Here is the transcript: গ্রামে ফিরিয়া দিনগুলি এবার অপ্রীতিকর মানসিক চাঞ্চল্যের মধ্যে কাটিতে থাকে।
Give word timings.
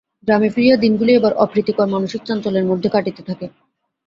গ্রামে 0.27 0.49
ফিরিয়া 0.55 0.77
দিনগুলি 0.77 1.11
এবার 1.15 1.33
অপ্রীতিকর 1.43 1.87
মানসিক 1.93 2.21
চাঞ্চল্যের 2.25 2.69
মধ্যে 2.71 2.89
কাটিতে 2.89 3.21
থাকে। 3.29 3.45